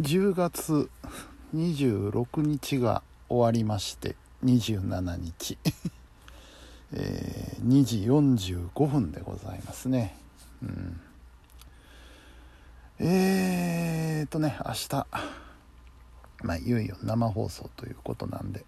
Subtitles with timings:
[0.00, 0.90] 10月
[1.54, 5.58] 26日が終わりまして27日、
[6.92, 10.16] えー、2時45分でございますね。
[10.62, 11.00] うん。
[12.98, 15.06] えーとね明日。
[16.42, 18.64] まあいよいよ生放送ということなんで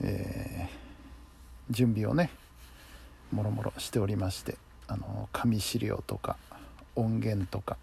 [0.00, 2.30] えー、準備をね
[3.32, 4.56] もろもろしておりまして
[4.86, 6.36] あの紙資料とか
[6.94, 7.76] 音源とか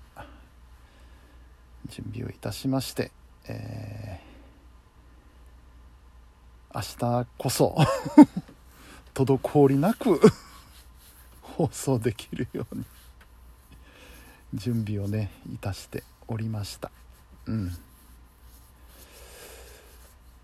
[1.88, 3.12] 準備をいたしまして、
[3.48, 7.76] えー、明日こそ
[9.14, 10.20] 滞りなく
[11.42, 12.86] 放送できるように
[14.54, 16.92] 準備をねいたしておりました。
[17.45, 17.78] うん。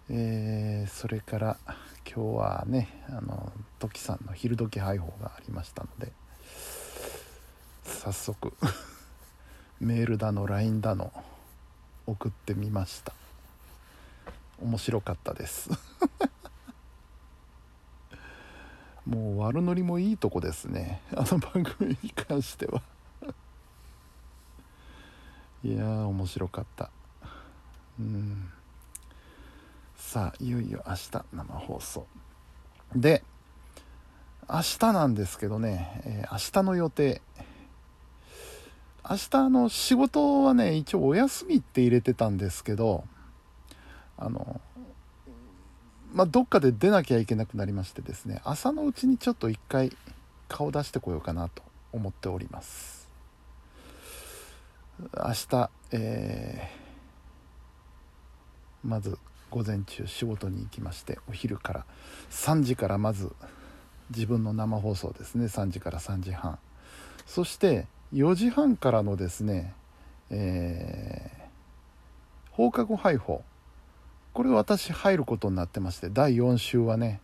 [0.10, 1.58] えー、それから
[2.06, 6.12] 今日はねあのトキさんの昼時配報がありましたので
[7.86, 8.54] 早速
[9.80, 11.14] メールだの LINE だの
[12.12, 13.14] 送ってみました。
[14.62, 15.70] 面白かったです。
[19.08, 21.02] もう悪ノリもいいとこですね。
[21.16, 22.82] あの番組に関しては。
[25.64, 26.90] いやー面白かった。
[28.00, 28.52] うん。
[29.96, 32.06] さあいよいよ明日生放送。
[32.94, 33.24] で
[34.50, 37.22] 明日なんですけどね、えー、明日の予定。
[39.12, 43.04] 明日の仕事はね一応お休みって入れてたんですけど
[44.18, 44.62] あの
[46.14, 49.92] まあどっかで出なきゃいけなくなりましてですね朝のうちにちょっと一回
[50.48, 53.10] 顔出してこようかなと思っております。
[55.18, 59.18] 明日えー、まず
[59.50, 61.86] 午前中仕事に行きましてお昼から
[62.30, 63.34] 3時からまず
[64.12, 65.48] 自分の生放送ですね。
[65.48, 66.60] 3時から3時半。
[67.26, 69.74] そして4時半からのですね、
[70.30, 73.44] えー、放課後配報
[74.34, 77.22] これ私入ることになってまして第4週はね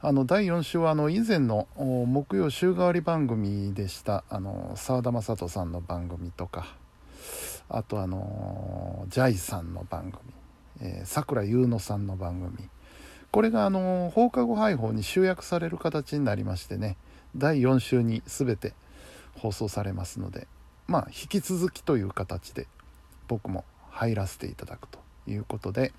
[0.00, 4.24] あの第4週はあの以前の木曜週替わり番組でした
[4.74, 6.66] 澤田雅人さんの番組とか
[7.68, 10.12] あとあのジャイさんの番
[10.78, 12.68] 組さくらゆうのさんの番組。
[13.32, 16.96] これがあの放課後配報に集約される形になりましてね
[17.36, 18.72] 第4週に全て
[19.38, 20.46] 放送されますので
[20.86, 22.66] まあ引き続きという形で
[23.28, 25.92] 僕も入らせていただくということで、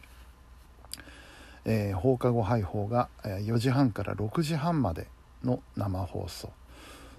[1.66, 5.08] えー、放課後配報が4時半から6時半まで
[5.44, 6.52] の生放送。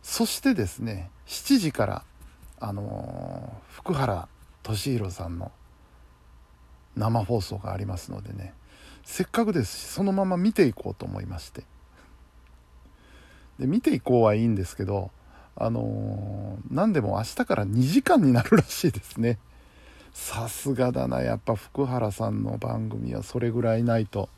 [0.02, 2.04] そしてですね7時から
[2.60, 4.28] あのー、福原
[4.62, 5.52] 敏弘さんの
[6.96, 8.54] 生放送がありますのでね
[9.04, 11.64] せっかくですしそのまま見ていこうと思いまして。
[13.58, 15.10] で見ていこうはいいんですけど
[15.58, 19.38] あのー、何でも明日から2時間になるらしいですね。
[20.12, 21.22] さすがだな。
[21.22, 24.28] やっぱ福原さんの番組はそれぐらいないと。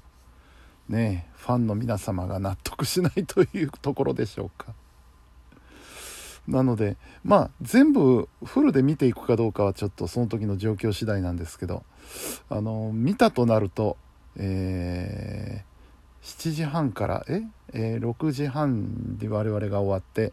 [0.89, 4.75] ねファンの皆様が納得しないというところでしょうか。
[6.49, 11.85] なのでまあ全部フルで見ていくかどうかはちょっとその時の状況次第なんですけど
[12.49, 13.97] あの見たとなると
[14.37, 17.43] えー、7時半からえ
[17.73, 20.33] えー、6時半で我々が終わって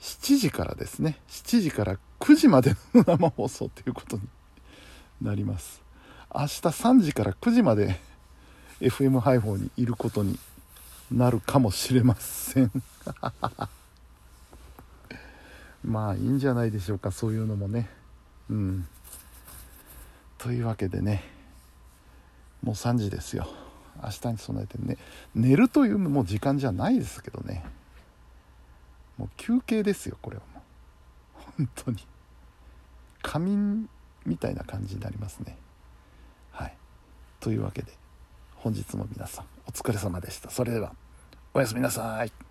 [0.00, 1.18] 7時からですね。
[1.28, 4.22] 7時から9時までの生放送ということに
[5.22, 5.82] なります。
[6.34, 7.96] 明日3時から9時まで
[8.80, 10.38] FM 配報にいることに
[11.12, 12.70] なるかもしれません。
[15.84, 17.10] まあいいんじゃないでしょうか。
[17.10, 17.90] そういうのもね。
[18.48, 18.88] うん。
[20.38, 21.24] というわけでね。
[22.62, 23.48] もう3時ですよ。
[24.02, 24.96] 明日に備えてね。
[25.34, 27.64] 寝るというもう時間じゃないですけどね。
[29.20, 31.52] もう休憩ですよこれはもう。
[31.58, 31.98] 本当に。
[33.20, 33.88] 仮眠
[34.24, 35.58] みたいな感じになりますね。
[36.52, 36.76] はい。
[37.38, 37.92] というわけで
[38.56, 40.48] 本日も皆さんお疲れ様でした。
[40.48, 40.94] それでは
[41.52, 42.49] おやすみなさい。